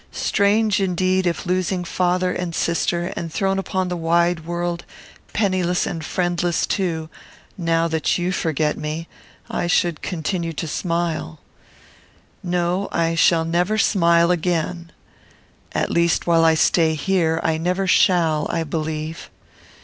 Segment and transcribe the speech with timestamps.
[0.11, 4.83] Strange, indeed, if, losing father and sister, and thrown upon the wide world,
[5.31, 7.07] penniless and friendless too,
[7.55, 9.07] now that you forget me,
[9.47, 11.37] I should continue to smile.
[12.41, 12.89] No.
[12.91, 14.91] I never shall smile again.
[15.71, 19.29] At least, while I stay here, I never shall, I believe.